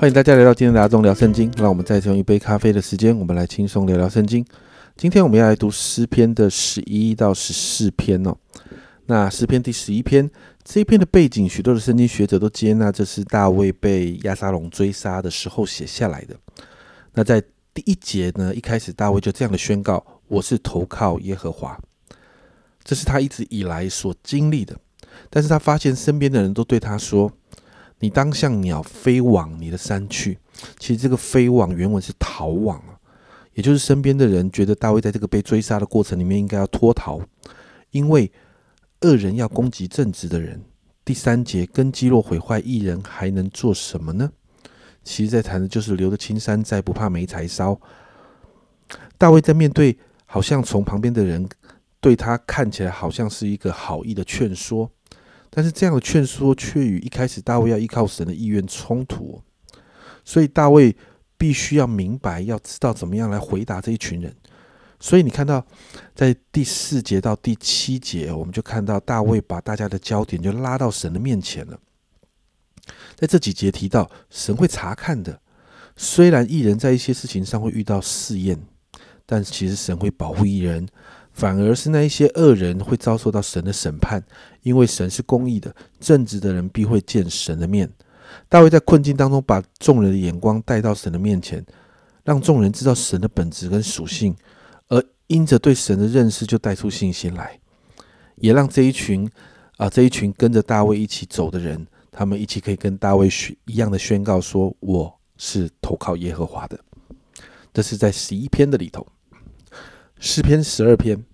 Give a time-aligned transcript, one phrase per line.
[0.00, 1.52] 欢迎大家来到今天的阿忠聊圣经。
[1.58, 4.42] 让我们再次用一杯咖啡的时间，我们来轻松聊聊圣经。
[4.96, 8.34] 今天我们要来读诗篇的十一到十四篇哦。
[9.04, 10.30] 那诗篇第十一篇
[10.64, 16.34] 这一篇的背景，许多的圣经学者都接纳这是大卫被亚沙龙追杀的时候写下来的。
[17.12, 17.38] 那在
[17.74, 21.78] 第一节呢，一开始大卫就这样的宣告：“我是投靠耶和华。”
[22.82, 24.74] 这是他一直以来所经历的。
[25.28, 27.30] 但是他发现身边的人都对他说
[28.00, 30.38] ：“你当像鸟飞往你的山去。”
[30.78, 32.98] 其实这个“飞往”原文是逃往啊，
[33.54, 37.20] 也就是身边的人觉得大卫在这个被追杀的过程里面应该要脱逃，
[37.92, 38.30] 因为
[39.02, 40.62] 恶人要攻击正直的人。
[41.02, 44.30] 第三节根基若毁坏，艺人还能做什么呢？
[45.02, 47.80] 其实，在谈的就是留得青山在，不怕没柴烧。
[49.16, 51.48] 大卫在面对好像从旁边的人
[52.00, 54.90] 对他看起来好像是一个好意的劝说。
[55.52, 59.42] 但是这样的劝说却与一开始大卫要依靠神的意愿冲突，
[60.24, 60.96] 所以大卫
[61.36, 64.32] 必须要明白，要知道怎么样来回答这一群人。
[65.00, 65.66] 所以你看到
[66.14, 71.78] 在第四节到第七节，我们就看到大卫把大家的焦点就拉到神的面前了。
[73.16, 75.40] 在这几节提到神会查看的，
[75.96, 78.60] 虽然艺人在一些事情上会遇到试验，
[79.26, 80.86] 但其实神会保护艺人。
[81.40, 84.22] 反而是那一些恶人会遭受到神的审判，
[84.60, 87.90] 因为神是公义的，正直的人必会见神的面。
[88.46, 91.64] 大卫在困境当中，把众人的眼光带到神的面前，
[92.24, 94.36] 让众人知道神的本质跟属性，
[94.88, 97.58] 而因着对神的认识，就带出信心来，
[98.36, 99.26] 也让这一群
[99.78, 103.30] 啊这一群跟着大卫一起走的人，他们一起可以跟大卫
[103.64, 106.78] 一样的宣告说：“我是投靠耶和华的。”
[107.72, 109.06] 这是在十一篇的里头，
[110.18, 111.24] 诗篇十二篇。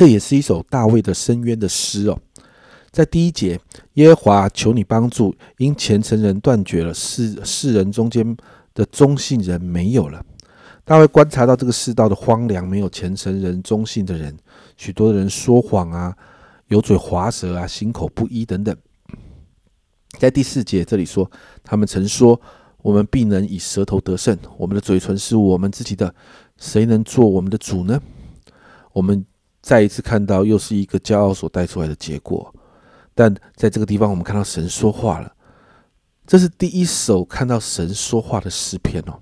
[0.00, 2.18] 这也是一首大卫的深渊的诗哦。
[2.90, 3.60] 在第一节，
[3.96, 8.34] 耶和华求你帮助，因虔诚人断绝了，世世人中间
[8.72, 10.24] 的忠信人没有了。
[10.86, 14.34] 大卫观察到这个世道的荒凉，没有虔诚人、忠信的人，
[14.78, 16.16] 许多人说谎啊，
[16.68, 18.74] 油嘴滑舌啊，心口不一等等。
[20.18, 21.30] 在第四节这里说，
[21.62, 22.40] 他们曾说
[22.80, 26.14] ：“我们必能以舌头得胜，我们的嘴唇是我们自己的，
[26.56, 28.00] 谁能做我们的主呢？”
[28.94, 29.26] 我们。
[29.62, 32.54] 再一次看到，又是一个骄傲所带出来的结果。
[33.14, 35.32] 但在这个地方，我们看到神说话了。
[36.26, 39.18] 这是第一首看到神说话的诗篇哦。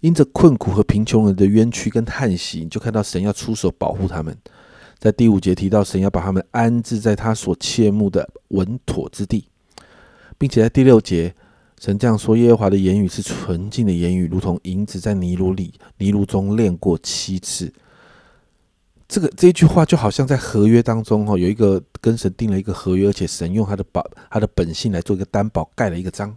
[0.00, 4.36] 因着困苦和贫穷人的冤屈跟叹息，就看到神要出手保护他们。
[4.96, 9.48] 在第五节提到，神要把他们安置在他所切慕的稳妥之地，
[10.38, 11.34] 并且在第六节，
[11.80, 17.72] 神这样说：耶和华的言语是纯净的言语，如同银子在泥炉里泥炉中炼过七次。
[19.08, 26.36] 这个这一句话就好像在合约当中哦，有一个跟神定了一个合约，而且神用他的保他的本性来做一个担保，盖了一个章，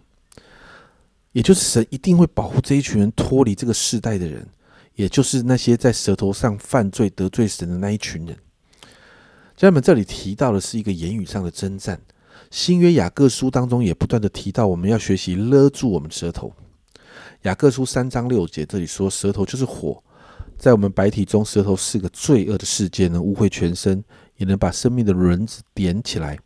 [1.32, 4.48] 也就是神一定会保护这一群人脱离这个世代的人，
[4.94, 8.34] 也就是那些在舌头上犯罪得罪神的那一群人。
[9.54, 12.00] 家人们，这里提到的是一个言语上的征战。
[12.50, 16.50] 新约雅各书当中也不断的提到，我们要学习勒住我们舌头。
[17.42, 20.02] 雅各书三章六节这里说，舌头就是火。
[20.62, 24.00] 在我们白体中，舌头是个罪恶的世界，能污秽全身，
[24.36, 26.38] 也能把生命的轮子点起来，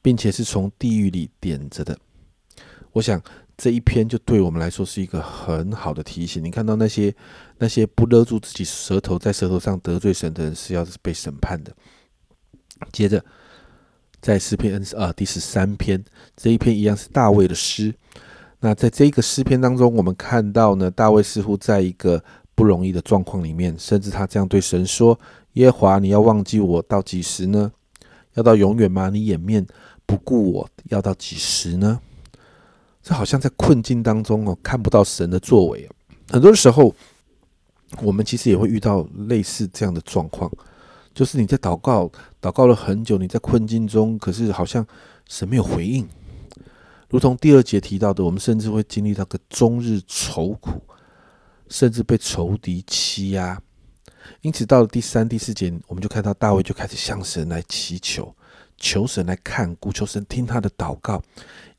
[0.00, 1.94] 并且是从地狱里点着的。
[2.92, 3.22] 我想
[3.58, 6.42] 这一篇就对我们来说是一个很好的提醒。
[6.42, 7.14] 你看到那些
[7.58, 11.70] 那些不勒住自己舌头，在舌头上得罪神的人，是要被审判的。
[12.90, 13.22] 接着，
[14.22, 16.02] 在诗篇啊第十三篇
[16.34, 17.94] 这一篇一样是大卫的诗。
[18.62, 22.24] 那在这个诗篇当中，我们看到呢，大卫似乎在一个。
[22.60, 25.18] 不容易的状况里面，甚至他这样对神说
[25.54, 27.72] ：“耶和华，你要忘记我到几时呢？
[28.34, 29.08] 要到永远吗？
[29.08, 29.66] 你掩面
[30.04, 31.98] 不顾我，要到几时呢？”
[33.02, 35.88] 这好像在困境当中哦，看不到神的作为。
[36.28, 36.94] 很多时候，
[38.02, 40.52] 我们其实也会遇到类似这样的状况，
[41.14, 42.12] 就是你在祷告，
[42.42, 44.86] 祷告了很久，你在困境中，可是好像
[45.26, 46.06] 神没有回应。
[47.08, 50.72] 如同第二节提到的，我们甚至会经历到个终日愁苦。
[51.70, 53.58] 甚至被仇敌欺压，
[54.42, 58.36] 因此到了第三、第四节，我们就看到大卫就开始向神来祈求，
[58.76, 61.22] 求神来看顾，求神听他的祷告。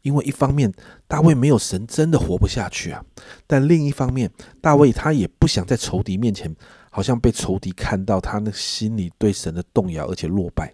[0.02, 0.74] 因为一方面
[1.08, 3.00] 大卫没有神，真的活不下去啊；
[3.46, 6.56] 但另一方面，大卫他也不想在仇敌面前，
[6.90, 10.74] 好像被仇敌看到他那心里对神的动摇，而且落败。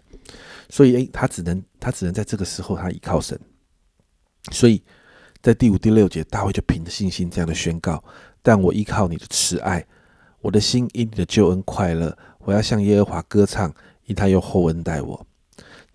[0.70, 3.38] 所以，诶，他只能他只能在这个时候，他依靠神。
[4.50, 4.82] 所以
[5.40, 8.02] 在第五、第六节，大卫就凭着信心这样的宣告。
[8.42, 9.84] 但我依靠你的慈爱，
[10.40, 12.16] 我的心因你的救恩快乐。
[12.40, 13.72] 我要向耶和华歌唱，
[14.06, 15.26] 因他又厚恩待我。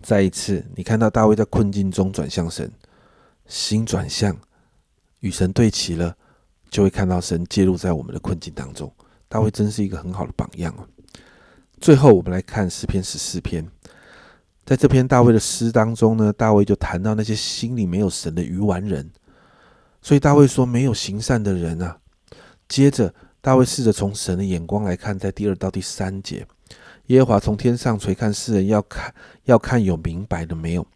[0.00, 2.70] 再一次，你看到大卫在困境中转向神，
[3.46, 4.36] 心转向，
[5.20, 6.16] 与神对齐了，
[6.70, 8.92] 就会看到神介入在我们的困境当中。
[9.28, 10.86] 大卫真是一个很好的榜样哦。
[11.80, 13.66] 最后，我们来看诗篇十四篇，
[14.64, 19.10] 在这篇大卫的诗当中呢，大卫就谈到那些心里没有神的愚顽人。
[20.04, 21.96] 所以大卫说：“没有行善的人啊。”
[22.68, 26.46] 接着，大卫试着从神的眼光来看，在第二到第三节，
[27.06, 29.14] 耶和华从天上垂看世人，要看
[29.44, 30.86] 要看有明白的没有，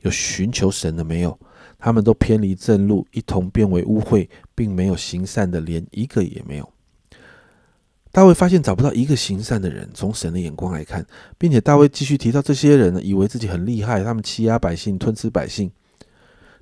[0.00, 1.40] 有寻求神的没有，
[1.78, 6.72] 他们都偏离正路，一同变为污秽，并没有行善的，连一个也没有。
[8.12, 11.06] 大卫发现找不到一个行善的人，从神的眼光来看，
[11.38, 15.72] 并且大卫继续提到这些人呢，以为自己很厉害，他们欺压百姓，吞吃百姓，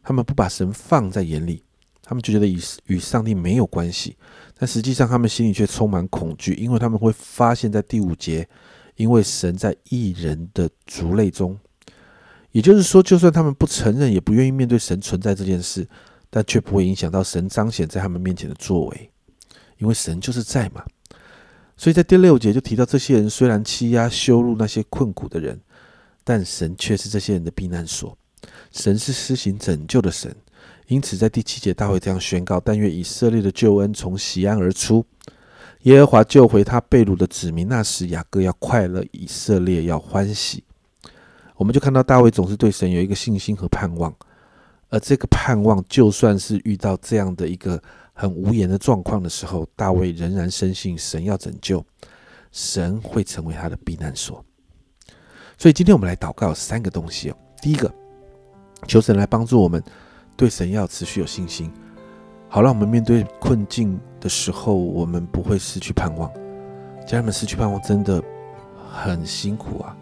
[0.00, 1.64] 他们不把神放在眼里。
[2.08, 4.16] 他们就觉得与与上帝没有关系，
[4.56, 8.48] 但实际上他们心里却充满恐惧，因为他们会发现，在第五节，
[8.96, 11.58] 因为神在异人的族类中，
[12.52, 15.86] 也就是说，就算他们不承认，也不愿意面对神存在这件事，
[16.30, 19.10] 但却不会影响到神彰显在他们面前的作为，
[19.76, 20.82] 因为神就是在嘛。
[21.76, 25.60] 所以在第六节就提到，这些人虽然欺压羞辱那些困苦的人，
[26.24, 28.16] 但神却是这些人的避难所，
[28.72, 30.34] 神是施行拯救的神。
[30.88, 35.04] 因此，在第七节，大卫这样宣告：“但愿以色列的救恩从西安而出，
[35.82, 37.68] 耶和华救回他被掳的子民。
[37.68, 40.64] 那时，雅各要快乐，以色列要欢喜。”
[41.56, 44.14] 我们就看到大卫总是对神有一个信心和盼望，
[44.88, 47.78] 而这个盼望，就算是遇到这样的一个
[48.14, 51.84] 很无言的状况的时候，大卫仍然深信神要拯救，
[52.50, 54.42] 神会成为他的避难所。
[55.58, 57.36] 所以，今天我们来祷告三个东西哦。
[57.60, 57.92] 第一个，
[58.86, 59.84] 求神来帮助我们。
[60.38, 61.68] 对神要持续有信心，
[62.48, 66.30] 好让我们面对困境的时候，我们不会失去盼望。
[67.04, 68.22] 家人们，失去盼望真的
[68.88, 69.96] 很辛苦啊！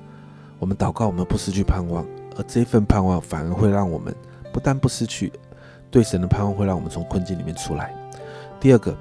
[0.58, 2.04] 我们祷告，我们不失去盼望，
[2.36, 4.14] 而这份盼望反而会让我们
[4.52, 5.32] 不但不失去
[5.90, 7.94] 对神的盼望，会让我们从困境里面出来。
[8.60, 8.94] 第二个，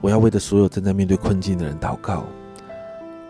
[0.00, 2.24] 我要为着所有正在面对困境的人祷告，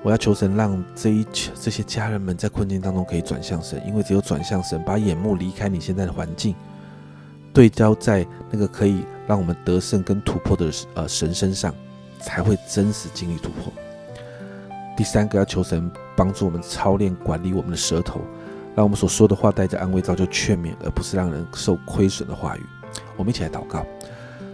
[0.04, 1.26] 我要求神让这一
[1.60, 6.54] 这些家人们在困境当中可以转向神，因为只有转向神，把眼目离开你现在的环境。
[7.52, 11.74] 对焦在那个可以让我们得胜跟突破的呃神身上，
[12.20, 13.72] 才会真实经历突破。
[14.96, 18.20] 第三个要求神帮助我们操练管理我们的舌头，
[18.74, 22.62] 让我们所说的话带着安慰、造就、劝勉，而不是让人受亏损的话语。
[23.16, 23.84] 我们一起来祷告，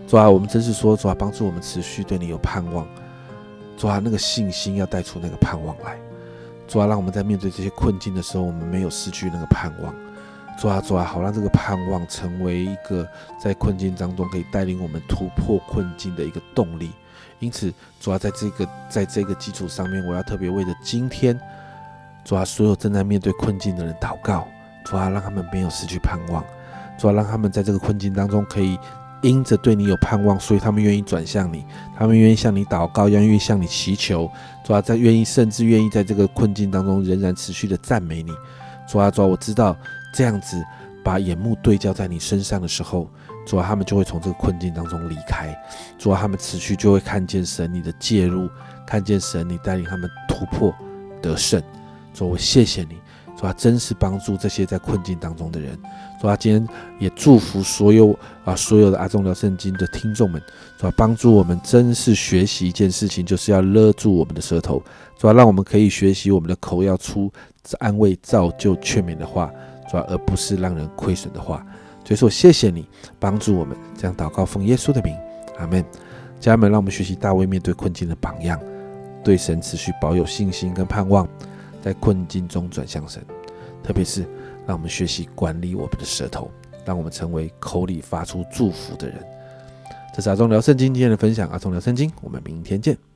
[0.07, 2.87] 主啊，我们真是说，主啊，帮助我们持续对你有盼望，
[3.77, 5.99] 主啊，那个信心要带出那个盼望来，
[6.69, 9.95] 主啊，让我们在面对这些困境的时候，我们没有失去那个盼望。
[10.59, 13.07] 做啊做啊，好让这个盼望成为一个
[13.39, 16.91] 在困境当中可以带领我们突破困境的一个动力。
[17.41, 17.71] 因此，
[18.01, 21.39] 主要在这个在这个基础上面，我要特别为着今天，
[22.25, 24.47] 主要所有正在面对困境的人祷告，
[24.85, 26.43] 主要让他们没有失去盼望，
[26.97, 28.79] 主要让他们在这个困境当中可以
[29.21, 31.67] 因着对你有盼望，所以他们愿意转向你，
[31.99, 34.31] 他们愿意向你祷告，愿意向你祈求，
[34.65, 38.33] 主要在愿意甚至愿意在这个困境当中仍然持续的赞美你。
[38.89, 39.77] 主啊主啊，我知道。
[40.15, 40.65] 这样子
[41.03, 43.11] 把眼目对焦在你身上的时候，
[43.45, 45.55] 主啊，他们就会从这个困境当中离开。
[45.99, 48.49] 主啊，他们持续就会看见神你的介入，
[48.87, 50.73] 看见神你带领他们突破
[51.21, 51.61] 得胜。
[52.15, 52.97] 主，我谢谢你，
[53.37, 55.77] 主啊，真是帮助这些在困境当中的人。
[56.21, 56.67] 主啊，今天
[57.01, 60.41] 也祝福所有啊所有的阿忠聊圣经的听众们，
[60.79, 64.81] 主啊，帮助我们真是学习一件事情，就是要勒住我们的舌头。
[65.19, 67.31] 主啊，让我们可以学习我们的口要出
[67.81, 69.51] 安慰、造就、劝勉的话。
[69.93, 71.65] 而不是让人亏损的话，
[72.05, 72.89] 所以说谢谢你
[73.19, 75.17] 帮助我们这样祷告，奉耶稣的名，
[75.59, 75.85] 阿门。
[76.41, 78.61] 家人们，让我们学习大卫面对困境的榜样，
[79.23, 81.27] 对神持续保有信心跟盼望，
[81.81, 83.25] 在困境中转向神。
[83.83, 84.23] 特别是
[84.67, 86.51] 让我们学习管理我们的舌头，
[86.85, 89.17] 让我们成为口里发出祝福的人。
[90.15, 93.14] 这是阿忠聊圣经今天的分享，阿忠聊圣经，我们明天见。